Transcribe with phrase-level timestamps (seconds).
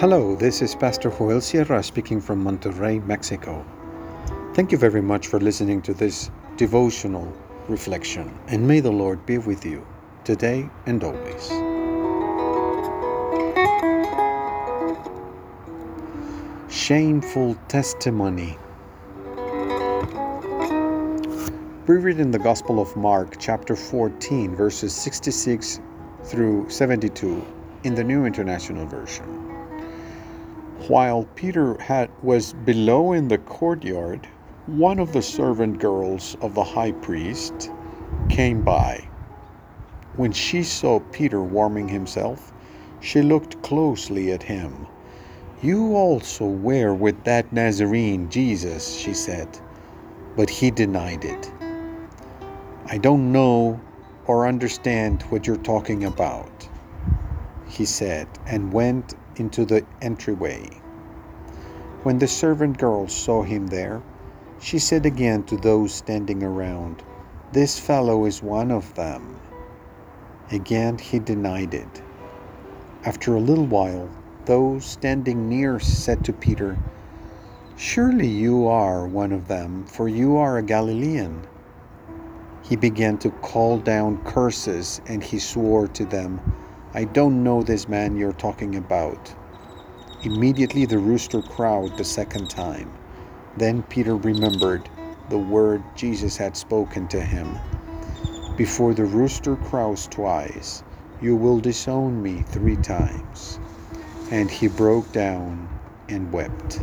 [0.00, 3.64] Hello, this is Pastor Joel Sierra speaking from Monterrey, Mexico.
[4.52, 7.32] Thank you very much for listening to this devotional
[7.66, 9.86] reflection, and may the Lord be with you
[10.22, 11.48] today and always.
[16.68, 18.58] Shameful testimony.
[21.86, 25.80] We read in the Gospel of Mark, chapter 14, verses 66
[26.24, 27.42] through 72
[27.84, 29.55] in the New International Version.
[30.88, 34.28] While Peter had, was below in the courtyard,
[34.66, 37.70] one of the servant girls of the high priest
[38.28, 39.08] came by.
[40.16, 42.52] When she saw Peter warming himself,
[43.00, 44.86] she looked closely at him.
[45.62, 49.48] You also were with that Nazarene, Jesus, she said.
[50.36, 51.50] But he denied it.
[52.86, 53.80] I don't know
[54.26, 56.68] or understand what you're talking about,
[57.66, 60.68] he said, and went into the entryway.
[62.02, 64.02] When the servant girl saw him there,
[64.60, 67.02] she said again to those standing around,
[67.52, 69.38] This fellow is one of them.
[70.50, 72.02] Again he denied it.
[73.04, 74.08] After a little while,
[74.46, 76.78] those standing near said to Peter,
[77.76, 81.46] Surely you are one of them, for you are a Galilean.
[82.62, 86.40] He began to call down curses, and he swore to them,
[86.96, 89.34] I don't know this man you're talking about.
[90.22, 92.90] Immediately the rooster crowed the second time.
[93.58, 94.88] Then Peter remembered
[95.28, 97.58] the word Jesus had spoken to him
[98.56, 100.82] Before the rooster crows twice,
[101.20, 103.60] you will disown me three times.
[104.30, 105.68] And he broke down
[106.08, 106.80] and wept.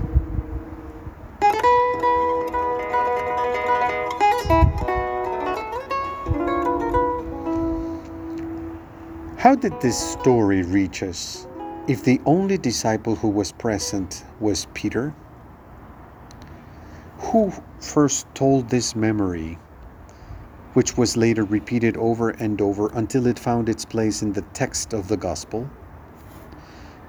[9.44, 11.46] How did this story reach us
[11.90, 15.14] if the only disciple who was present was Peter?
[17.18, 17.52] Who
[17.82, 19.58] first told this memory,
[20.76, 24.94] which was later repeated over and over until it found its place in the text
[24.94, 25.70] of the Gospel?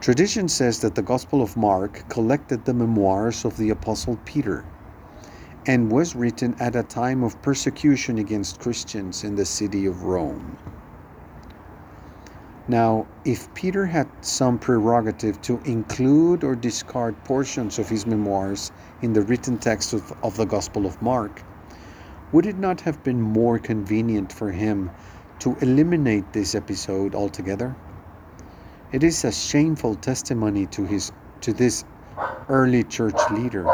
[0.00, 4.64] Tradition says that the Gospel of Mark collected the memoirs of the Apostle Peter
[5.66, 10.58] and was written at a time of persecution against Christians in the city of Rome.
[12.66, 19.12] Now, if Peter had some prerogative to include or discard portions of his memoirs in
[19.12, 21.42] the written text of, of, the Gospel of Mark,
[22.32, 24.90] would it not have been more convenient for him
[25.40, 27.76] to eliminate this episode altogether?
[28.92, 31.84] It is a shameful testimony to his to this
[32.48, 33.66] early church leader.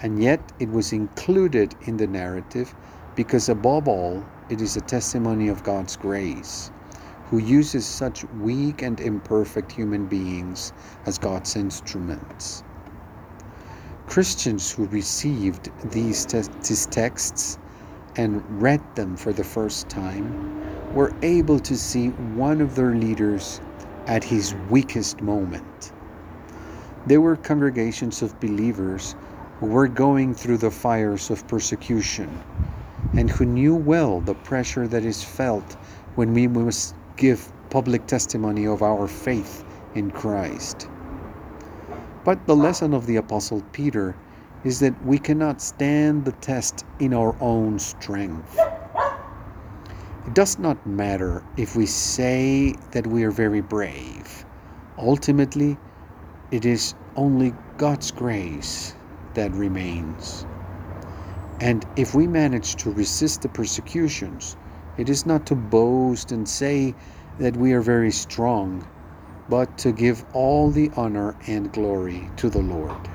[0.00, 2.74] And yet it was included in the narrative
[3.14, 6.70] because above all, it is a testimony of God's grace
[7.30, 10.72] who uses such weak and imperfect human beings
[11.06, 12.62] as God's instruments.
[14.06, 17.58] Christians who received these, te- these texts
[18.16, 23.60] and read them for the first time were able to see one of their leaders
[24.06, 25.92] at his weakest moment.
[27.06, 29.16] There were congregations of believers
[29.58, 32.42] who were going through the fires of persecution
[33.16, 35.76] and who knew well the pressure that is felt
[36.14, 40.88] when we must give public testimony of our faith in Christ.
[42.24, 44.16] But the lesson of the Apostle Peter
[44.64, 48.58] is that we cannot stand the test in our own strength.
[50.26, 54.44] It does not matter if we say that we are very brave.
[54.98, 55.78] Ultimately,
[56.50, 58.94] it is only God's grace
[59.34, 60.44] that remains.
[61.60, 64.56] And if we manage to resist the persecutions,
[64.98, 66.94] it is not to boast and say
[67.38, 68.86] that we are very strong,
[69.48, 73.08] but to give all the honor and glory to the Lord.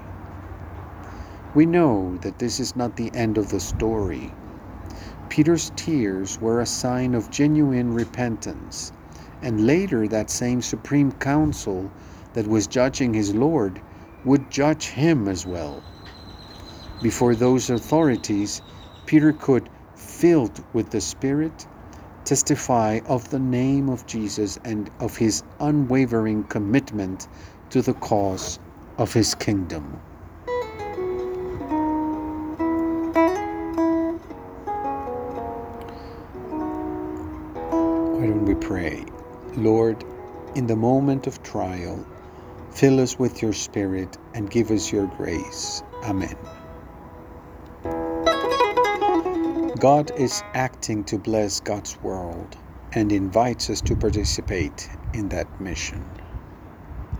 [1.54, 4.32] We know that this is not the end of the story.
[5.30, 8.92] Peter's tears were a sign of genuine repentance,
[9.42, 11.92] and later that same Supreme Council
[12.34, 13.82] that was judging his Lord
[14.24, 15.82] would judge him as well.
[17.02, 18.62] Before those authorities,
[19.06, 21.66] Peter could, filled with the Spirit,
[22.26, 27.28] testify of the name of Jesus and of his unwavering commitment
[27.70, 28.60] to the cause
[28.98, 29.84] of his kingdom.
[38.04, 39.06] Why don't we pray?
[39.56, 40.04] Lord,
[40.56, 42.06] in the moment of trial,
[42.72, 45.82] fill us with your Spirit and give us your grace.
[46.04, 46.36] Amen.
[49.82, 52.56] God is acting to bless God's world
[52.94, 56.21] and invites us to participate in that mission.